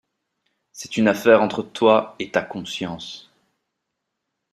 C’est 0.71 0.97
une 0.97 1.07
affaire 1.07 1.43
entre 1.43 1.61
toi 1.61 2.15
et 2.17 2.31
ta 2.31 2.41
conscience! 2.41 3.29